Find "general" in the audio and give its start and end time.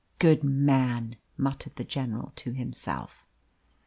1.83-2.33